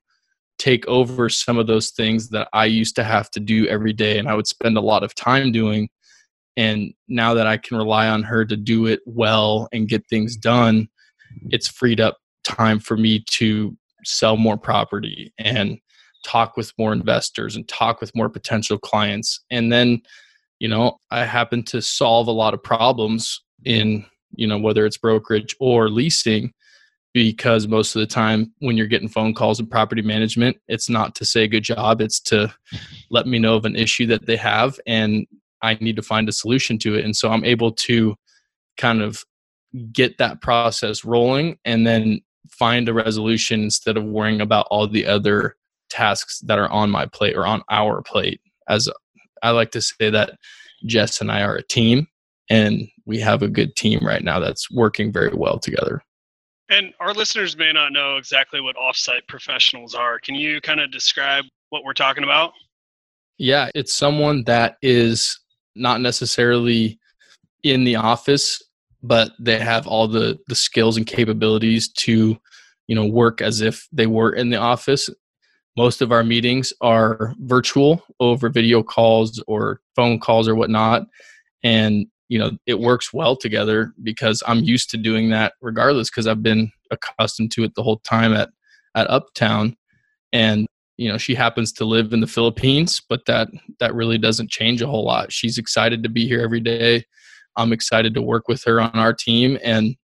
[0.58, 4.18] take over some of those things that I used to have to do every day
[4.18, 5.88] and I would spend a lot of time doing.
[6.56, 10.36] And now that I can rely on her to do it well and get things
[10.36, 10.88] done
[11.50, 15.78] it's freed up time for me to sell more property and
[16.24, 19.40] talk with more investors and talk with more potential clients.
[19.50, 20.02] And then
[20.60, 24.04] you know i happen to solve a lot of problems in
[24.36, 26.52] you know whether it's brokerage or leasing
[27.12, 31.16] because most of the time when you're getting phone calls in property management it's not
[31.16, 32.54] to say good job it's to
[33.10, 35.26] let me know of an issue that they have and
[35.62, 37.04] i need to find a solution to it.
[37.04, 38.14] And so i'm able to
[38.76, 39.24] kind of
[39.92, 45.06] get that process rolling and then find a resolution instead of worrying about all the
[45.06, 45.56] other
[45.90, 48.40] tasks that are on my plate or on our plate.
[48.68, 48.88] As
[49.42, 50.38] I like to say that
[50.86, 52.06] Jess and I are a team
[52.48, 56.02] and we have a good team right now that's working very well together.
[56.68, 60.20] And our listeners may not know exactly what offsite professionals are.
[60.20, 62.52] Can you kind of describe what we're talking about?
[63.38, 65.40] Yeah, it's someone that is
[65.74, 66.98] not necessarily
[67.62, 68.62] in the office
[69.02, 72.36] but they have all the the skills and capabilities to
[72.86, 75.08] you know work as if they were in the office
[75.76, 81.06] most of our meetings are virtual over video calls or phone calls or whatnot.
[81.62, 86.26] And, you know, it works well together because I'm used to doing that regardless because
[86.26, 88.50] I've been accustomed to it the whole time at,
[88.94, 89.76] at Uptown.
[90.32, 94.50] And, you know, she happens to live in the Philippines, but that that really doesn't
[94.50, 95.32] change a whole lot.
[95.32, 97.06] She's excited to be here every day.
[97.56, 99.96] I'm excited to work with her on our team and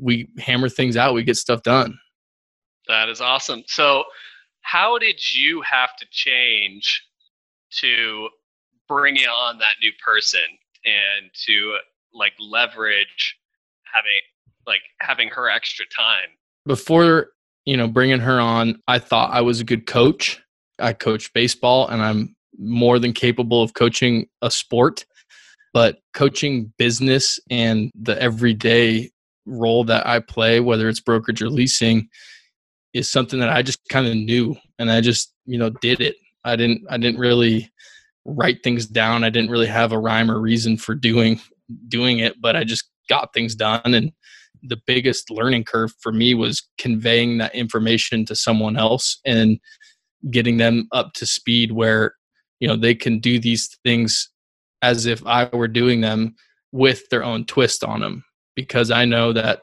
[0.00, 1.98] we hammer things out, we get stuff done.
[2.86, 3.64] That is awesome.
[3.66, 4.04] So
[4.62, 7.04] how did you have to change
[7.80, 8.28] to
[8.88, 10.40] bring on that new person
[10.84, 11.76] and to
[12.14, 13.36] like leverage
[13.92, 14.20] having
[14.66, 16.28] like having her extra time
[16.66, 17.28] before
[17.64, 20.40] you know bringing her on i thought i was a good coach
[20.78, 25.04] i coach baseball and i'm more than capable of coaching a sport
[25.78, 29.10] but coaching business and the everyday
[29.46, 32.08] role that i play whether it's brokerage or leasing
[32.94, 36.16] is something that I just kind of knew and I just, you know, did it.
[36.44, 37.70] I didn't I didn't really
[38.24, 39.24] write things down.
[39.24, 41.40] I didn't really have a rhyme or reason for doing
[41.88, 44.12] doing it, but I just got things done and
[44.62, 49.58] the biggest learning curve for me was conveying that information to someone else and
[50.30, 52.14] getting them up to speed where
[52.58, 54.30] you know they can do these things
[54.82, 56.34] as if I were doing them
[56.72, 59.60] with their own twist on them because I know that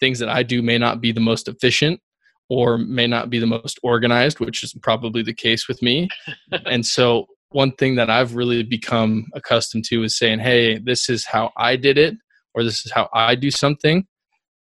[0.00, 2.00] things that I do may not be the most efficient
[2.48, 6.08] or may not be the most organized, which is probably the case with me.
[6.66, 11.24] and so, one thing that I've really become accustomed to is saying, hey, this is
[11.24, 12.16] how I did it,
[12.54, 14.06] or this is how I do something.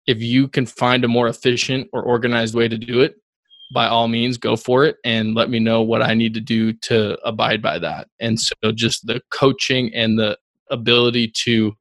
[0.06, 3.16] If you can find a more efficient or organized way to do it,
[3.72, 6.72] by all means, go for it and let me know what I need to do
[6.72, 8.08] to abide by that.
[8.18, 10.36] And so, just the coaching and the
[10.70, 11.74] ability to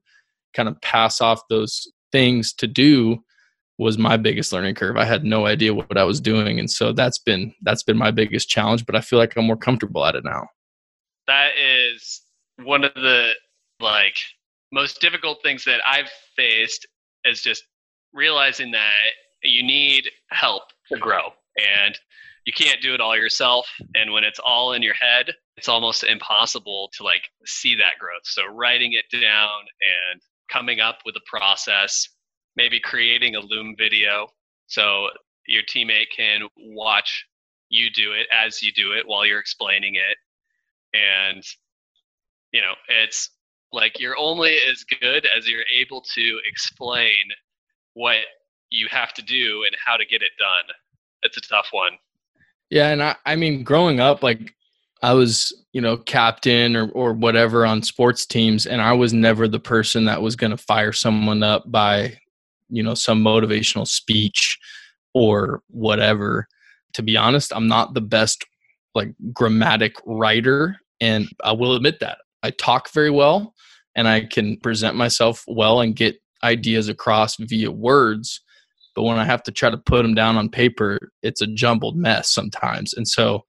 [0.53, 3.23] kind of pass off those things to do
[3.77, 4.97] was my biggest learning curve.
[4.97, 8.11] I had no idea what I was doing, and so that's been that's been my
[8.11, 8.85] biggest challenge.
[8.85, 10.47] But I feel like I'm more comfortable at it now.
[11.27, 12.21] That is
[12.63, 13.31] one of the
[13.79, 14.17] like
[14.71, 16.85] most difficult things that I've faced
[17.25, 17.63] is just
[18.13, 19.11] realizing that
[19.43, 21.29] you need help to grow
[21.85, 21.99] and
[22.45, 26.03] you can't do it all yourself and when it's all in your head it's almost
[26.03, 29.59] impossible to like see that growth so writing it down
[30.11, 32.07] and coming up with a process
[32.55, 34.27] maybe creating a Loom video
[34.67, 35.07] so
[35.47, 37.25] your teammate can watch
[37.69, 40.17] you do it as you do it while you're explaining it.
[40.93, 41.43] And,
[42.51, 43.29] you know, it's
[43.71, 47.13] like you're only as good as you're able to explain
[47.93, 48.17] what
[48.71, 50.75] you have to do and how to get it done.
[51.23, 51.93] It's a tough one.
[52.69, 52.89] Yeah.
[52.89, 54.53] And I, I mean, growing up, like
[55.01, 59.47] I was, you know, captain or, or whatever on sports teams, and I was never
[59.47, 62.17] the person that was going to fire someone up by
[62.69, 64.57] you know some motivational speech
[65.13, 66.47] or whatever
[66.93, 68.45] to be honest i'm not the best
[68.95, 73.53] like grammatic writer and i will admit that i talk very well
[73.95, 78.41] and i can present myself well and get ideas across via words
[78.99, 81.95] but when i have to try to put them down on paper it's a jumbled
[81.95, 82.93] mess sometimes.
[82.93, 83.45] And so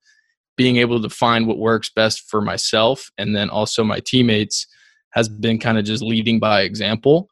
[0.57, 4.65] being able to find what works best for myself and then also my teammates
[5.11, 7.29] has been kind of just leading by example.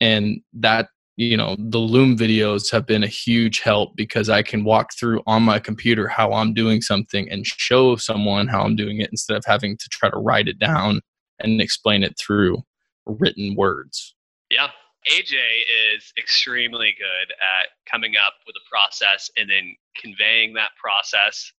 [0.00, 4.64] And that you know the loom videos have been a huge help because i can
[4.64, 9.00] walk through on my computer how i'm doing something and show someone how i'm doing
[9.00, 11.02] it instead of having to try to write it down
[11.40, 12.62] and explain it through
[13.04, 14.14] written words.
[14.50, 14.68] Yeah
[15.08, 21.52] aj is extremely good at coming up with a process and then conveying that process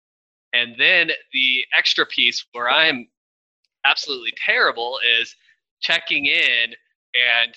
[0.53, 3.07] and then the extra piece where i'm
[3.85, 5.35] absolutely terrible is
[5.81, 6.75] checking in
[7.15, 7.55] and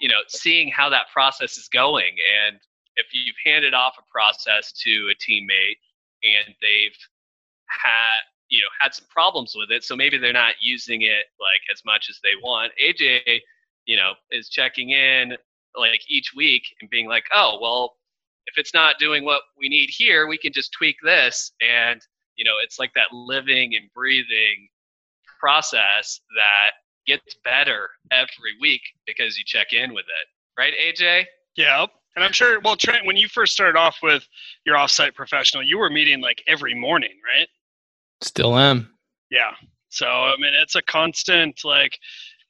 [0.00, 2.16] you know, seeing how that process is going.
[2.46, 2.58] And
[2.96, 5.78] if you've handed off a process to a teammate
[6.22, 6.96] and they've
[7.68, 11.62] had, you know, had some problems with it, so maybe they're not using it like
[11.72, 12.72] as much as they want.
[12.82, 13.40] AJ,
[13.86, 15.36] you know, is checking in
[15.76, 17.94] like each week and being like, oh, well,
[18.46, 21.52] if it's not doing what we need here, we can just tweak this.
[21.60, 22.00] And,
[22.36, 24.68] you know, it's like that living and breathing
[25.40, 26.72] process that
[27.06, 30.28] gets better every week because you check in with it.
[30.58, 31.24] Right, AJ?
[31.56, 31.86] Yeah.
[32.16, 34.26] And I'm sure, well, Trent, when you first started off with
[34.64, 37.48] your offsite professional, you were meeting like every morning, right?
[38.20, 38.94] Still am.
[39.30, 39.50] Yeah.
[39.88, 41.98] So, I mean, it's a constant, like,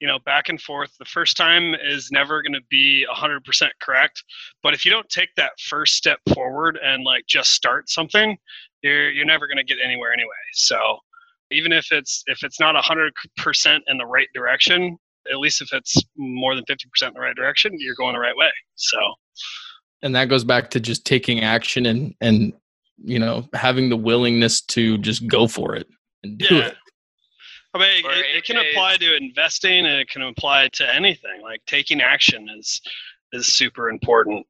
[0.00, 0.90] you know, back and forth.
[0.98, 4.22] The first time is never going to be 100% correct.
[4.62, 8.36] But if you don't take that first step forward and like just start something,
[8.82, 10.30] you're, you're never going to get anywhere anyway.
[10.52, 10.98] So,
[11.50, 14.96] even if it's if it's not 100% in the right direction
[15.32, 16.76] at least if it's more than 50%
[17.08, 18.98] in the right direction you're going the right way so
[20.02, 22.52] and that goes back to just taking action and and
[23.02, 25.88] you know, having the willingness to just go for it
[26.22, 26.66] and do Yeah.
[26.68, 26.76] it.
[27.74, 31.42] I mean, it, it can apply to investing and it can apply to anything.
[31.42, 32.80] Like taking action is
[33.32, 34.46] is super important.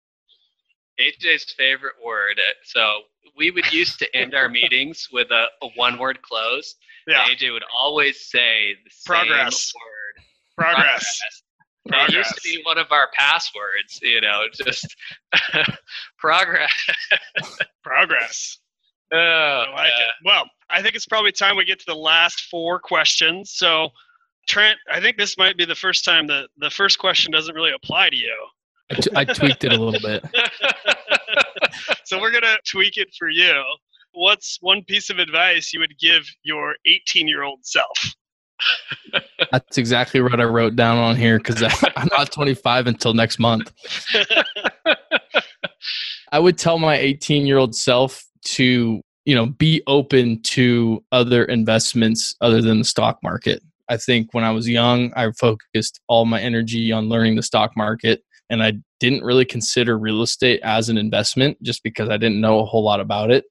[1.00, 2.38] AJ's favorite word.
[2.38, 3.00] uh, So
[3.36, 6.76] we would used to end our meetings with a, a one-word close.
[7.06, 9.72] Yeah, AJ would always say the same Progress.
[9.74, 10.24] word.
[10.56, 11.20] progress.
[11.86, 14.86] It used to be one of our passwords, you know, just
[16.18, 16.72] progress.
[17.82, 18.58] Progress.
[19.12, 20.10] Oh, I like uh, it.
[20.24, 23.52] Well, I think it's probably time we get to the last four questions.
[23.54, 23.88] So,
[24.48, 27.72] Trent, I think this might be the first time that the first question doesn't really
[27.72, 28.34] apply to you.
[28.90, 30.24] I, t- I tweaked it a little bit.
[32.04, 33.62] so we're gonna tweak it for you.
[34.12, 37.98] What's one piece of advice you would give your 18 year old self?
[39.52, 41.62] That's exactly what I wrote down on here because
[41.96, 43.72] I'm not 25 until next month.
[46.32, 51.44] I would tell my 18 year old self to, you know, be open to other
[51.44, 53.62] investments other than the stock market.
[53.88, 57.72] I think when I was young, I focused all my energy on learning the stock
[57.76, 62.40] market and I didn't really consider real estate as an investment just because I didn't
[62.40, 63.44] know a whole lot about it.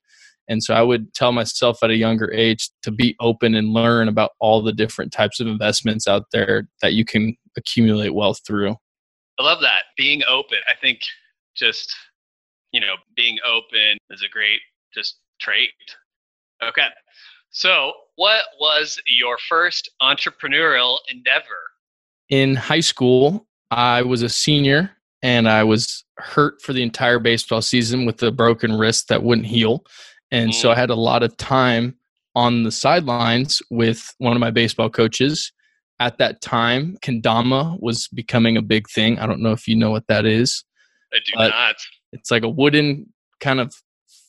[0.47, 4.07] And so I would tell myself at a younger age to be open and learn
[4.07, 8.75] about all the different types of investments out there that you can accumulate wealth through.
[9.39, 9.83] I love that.
[9.97, 10.57] Being open.
[10.69, 10.99] I think
[11.55, 11.95] just,
[12.71, 14.59] you know, being open is a great
[14.93, 15.69] just trait.
[16.63, 16.87] Okay.
[17.49, 21.73] So, what was your first entrepreneurial endeavor?
[22.29, 24.89] in high school, I was a senior
[25.21, 29.47] and I was hurt for the entire baseball season with a broken wrist that wouldn't
[29.47, 29.83] heal.
[30.31, 30.71] And so mm.
[30.71, 31.95] I had a lot of time
[32.35, 35.51] on the sidelines with one of my baseball coaches.
[35.99, 39.19] At that time, kendama was becoming a big thing.
[39.19, 40.65] I don't know if you know what that is.
[41.13, 41.75] I do not.
[42.11, 43.75] It's like a wooden kind of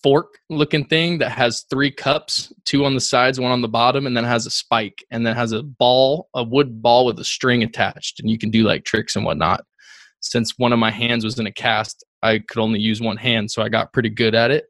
[0.04, 4.06] fork looking thing that has three cups, two on the sides, one on the bottom,
[4.06, 7.24] and then has a spike and then has a ball, a wood ball with a
[7.24, 9.64] string attached, and you can do like tricks and whatnot.
[10.20, 13.50] Since one of my hands was in a cast, I could only use one hand,
[13.50, 14.66] so I got pretty good at it.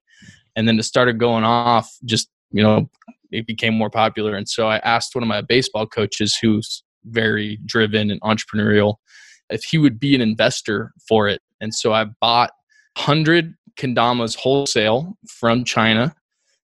[0.55, 2.89] And then it started going off, just you know,
[3.33, 4.37] it became more popular.
[4.37, 8.99] And so I asked one of my baseball coaches, who's very driven and entrepreneurial,
[9.51, 11.43] if he would be an investor for it.
[11.61, 12.53] And so I bought
[12.97, 16.15] 100 kendamas wholesale from China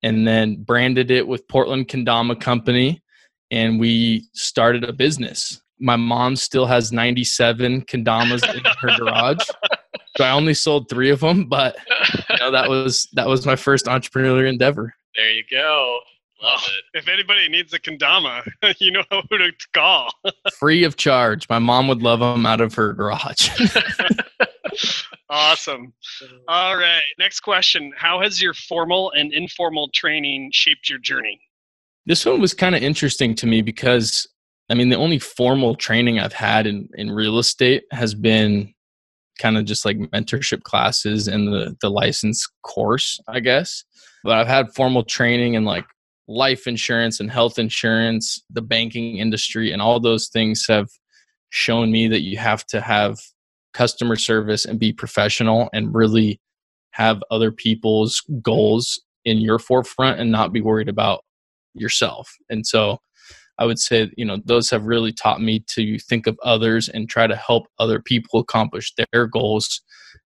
[0.04, 3.02] and then branded it with Portland Kendama Company.
[3.52, 5.62] And we started a business.
[5.80, 9.38] My mom still has 97 kendamas in her garage.
[10.18, 11.78] So I only sold three of them, but
[12.30, 14.94] you know, that was that was my first entrepreneurial endeavor.
[15.16, 16.00] there you go.
[16.42, 17.00] Love Oh, it.
[17.00, 18.48] If anybody needs a kendama,
[18.80, 20.12] you know who to call.
[20.60, 21.48] Free of charge.
[21.50, 23.50] My mom would love them out of her garage.
[25.30, 25.94] awesome.
[26.48, 27.02] All right.
[27.20, 27.92] Next question.
[27.96, 31.40] How has your formal and informal training shaped your journey?
[32.08, 34.28] this one was kind of interesting to me because
[34.70, 38.74] I mean the only formal training I've had in, in real estate has been
[39.38, 43.84] kind of just like mentorship classes and the the license course, I guess.
[44.24, 45.86] But I've had formal training in like
[46.30, 50.88] life insurance and health insurance, the banking industry, and all those things have
[51.50, 53.20] shown me that you have to have
[53.78, 56.42] customer service and be professional and really
[56.92, 61.24] have other people's goals in your forefront and not be worried about
[61.76, 62.34] yourself.
[62.50, 62.98] And so
[63.60, 67.08] I would say, you know, those have really taught me to think of others and
[67.08, 69.82] try to help other people accomplish their goals.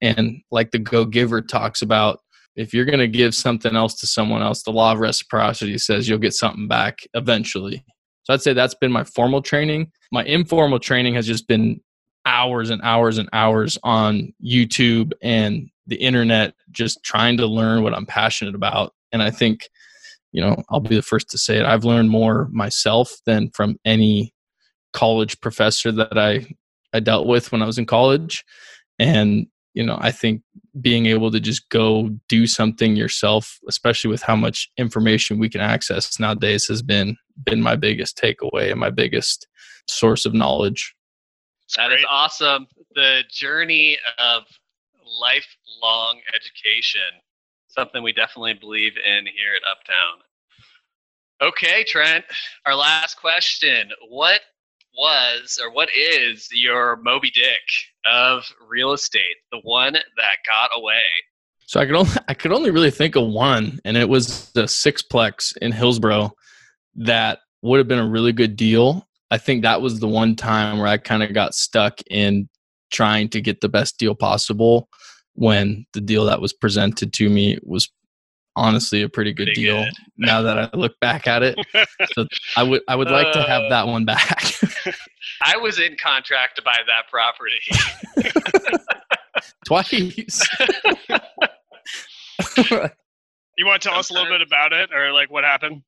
[0.00, 2.20] And like the Go Giver talks about,
[2.54, 6.08] if you're going to give something else to someone else, the law of reciprocity says
[6.08, 7.84] you'll get something back eventually.
[8.22, 9.90] So I'd say that's been my formal training.
[10.12, 11.80] My informal training has just been
[12.26, 17.94] hours and hours and hours on YouTube and the internet, just trying to learn what
[17.94, 18.94] I'm passionate about.
[19.12, 19.68] And I think
[20.32, 23.78] you know i'll be the first to say it i've learned more myself than from
[23.84, 24.34] any
[24.92, 26.44] college professor that i
[26.92, 28.44] i dealt with when i was in college
[28.98, 30.42] and you know i think
[30.80, 35.60] being able to just go do something yourself especially with how much information we can
[35.60, 39.46] access nowadays has been been my biggest takeaway and my biggest
[39.86, 40.94] source of knowledge
[41.76, 42.06] That is Great.
[42.08, 42.66] awesome.
[42.94, 44.42] The journey of
[45.20, 47.00] lifelong education,
[47.68, 50.20] something we definitely believe in here at Uptown.
[51.42, 52.24] Okay, Trent,
[52.66, 53.90] our last question.
[54.08, 54.40] What
[54.96, 57.56] was or what is your Moby Dick
[58.04, 61.02] of real estate, the one that got away?
[61.66, 64.64] So I could only I could only really think of one, and it was the
[64.64, 66.32] sixplex in Hillsboro
[66.96, 69.08] that would have been a really good deal.
[69.32, 72.48] I think that was the one time where I kind of got stuck in
[72.92, 74.90] trying to get the best deal possible
[75.34, 77.90] when the deal that was presented to me was
[78.54, 79.92] honestly a pretty good Pretty deal good.
[80.18, 81.58] now that I look back at it.
[82.12, 82.26] So
[82.58, 84.44] I would I would like to have Uh, that one back.
[85.46, 87.58] I was in contract to buy that property.
[89.66, 90.46] Twice.
[93.58, 95.82] You want to tell us a little bit about it or like what happened?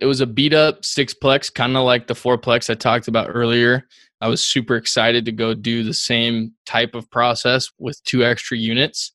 [0.00, 3.86] It was a beat up sixplex, kind of like the fourplex I talked about earlier.
[4.22, 8.56] I was super excited to go do the same type of process with two extra
[8.56, 9.12] units.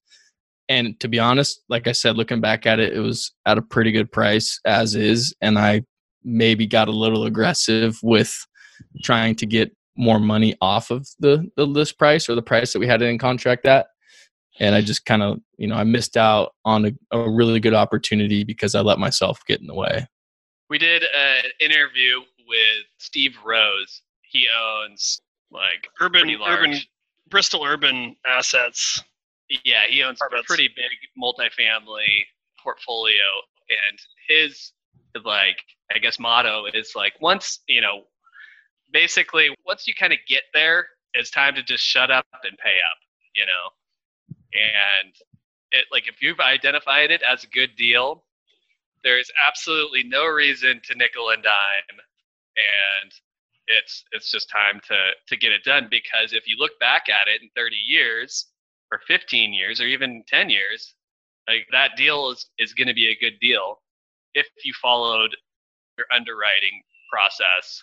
[0.69, 3.61] And to be honest, like I said, looking back at it, it was at a
[3.61, 5.36] pretty good price as is.
[5.41, 5.83] And I
[6.23, 8.36] maybe got a little aggressive with
[9.03, 12.79] trying to get more money off of the, the list price or the price that
[12.79, 13.88] we had it in contract at.
[14.59, 17.73] And I just kind of, you know, I missed out on a, a really good
[17.73, 20.07] opportunity because I let myself get in the way.
[20.70, 24.01] We did an interview with Steve Rose.
[24.22, 26.76] He owns like Urban urban
[27.30, 29.03] Bristol urban assets.
[29.63, 30.86] Yeah, he owns a pretty big
[31.22, 32.26] multifamily
[32.61, 33.13] portfolio,
[33.70, 34.72] and his
[35.24, 35.61] like
[35.93, 38.03] I guess motto is like once you know,
[38.91, 42.78] basically once you kind of get there, it's time to just shut up and pay
[42.91, 42.97] up,
[43.36, 44.36] you know.
[44.53, 45.13] And
[45.72, 48.24] it like if you've identified it as a good deal,
[49.06, 51.97] there's absolutely no reason to nickel and dime,
[52.58, 53.12] and
[53.68, 54.97] it's it's just time to
[55.28, 58.47] to get it done because if you look back at it in 30 years
[58.91, 60.93] or 15 years or even 10 years
[61.49, 63.82] like that deal is is going to be a good deal
[64.36, 65.36] if you followed
[65.97, 66.82] your underwriting
[67.12, 67.82] process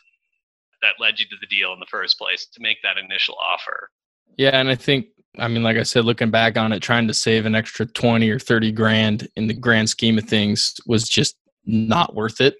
[0.83, 3.91] that led you to the deal in the first place to make that initial offer.
[4.37, 5.07] Yeah, and I think
[5.39, 8.28] I mean, like I said, looking back on it, trying to save an extra twenty
[8.30, 12.57] or thirty grand in the grand scheme of things was just not worth it.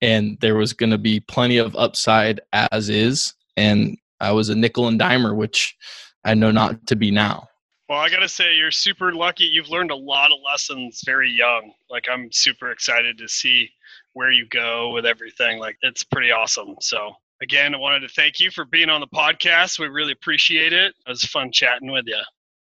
[0.00, 4.54] And there was going to be plenty of upside as is, and I was a
[4.54, 5.76] nickel and dimer, which
[6.24, 7.48] I know not to be now.
[7.88, 9.44] Well, I gotta say, you're super lucky.
[9.44, 11.72] You've learned a lot of lessons very young.
[11.90, 13.68] Like, I'm super excited to see
[14.14, 15.58] where you go with everything.
[15.58, 16.76] Like, it's pretty awesome.
[16.80, 17.12] So,
[17.42, 19.78] again, I wanted to thank you for being on the podcast.
[19.78, 20.94] We really appreciate it.
[21.06, 22.20] It was fun chatting with you.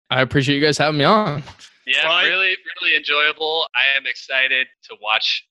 [0.10, 1.44] I appreciate you guys having me on.
[1.86, 5.46] yeah Well, I- really really enjoyable i am excited to watch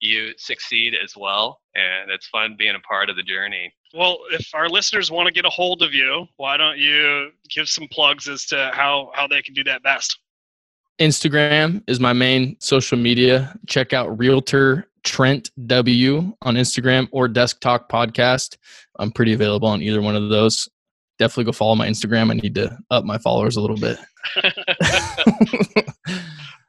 [0.00, 4.46] you succeed as well and it's fun being a part of the journey Well, if
[4.54, 8.28] our listeners want to get a hold of you, why don't you give some plugs
[8.28, 10.18] as to how how they can do that best?
[11.00, 13.56] Instagram is my main social media.
[13.66, 18.56] Check out Realtor Trent W on Instagram or Desk Talk Podcast.
[18.98, 20.68] I'm pretty available on either one of those.
[21.18, 22.30] Definitely go follow my Instagram.
[22.30, 23.98] I need to up my followers a little bit.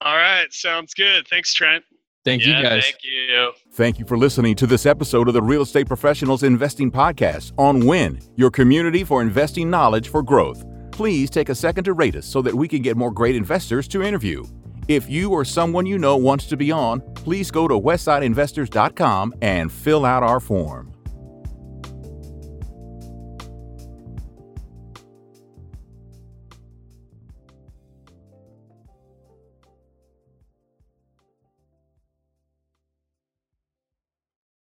[0.01, 1.27] All right, sounds good.
[1.27, 1.83] Thanks, Trent.
[2.25, 2.83] Thank yeah you guys.
[2.83, 6.91] thank you Thank you for listening to this episode of the Real Estate Professionals Investing
[6.91, 10.65] Podcast on Win, your community for investing knowledge for growth.
[10.91, 13.87] Please take a second to rate us so that we can get more great investors
[13.87, 14.43] to interview.
[14.89, 19.71] If you or someone you know wants to be on, please go to westsideinvestors.com and
[19.71, 20.88] fill out our form.